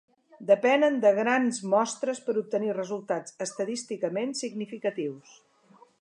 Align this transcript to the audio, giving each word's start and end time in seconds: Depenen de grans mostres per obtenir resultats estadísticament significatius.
Depenen 0.51 0.95
de 1.03 1.11
grans 1.19 1.59
mostres 1.73 2.21
per 2.29 2.35
obtenir 2.43 2.73
resultats 2.79 3.37
estadísticament 3.49 4.37
significatius. 4.41 5.41